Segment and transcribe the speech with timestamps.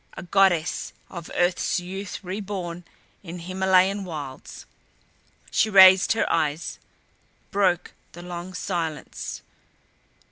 [0.17, 2.85] A goddess of earth's youth reborn
[3.21, 4.65] in Himalayan wilds.
[5.51, 6.79] She raised her eyes;
[7.51, 9.43] broke the long silence.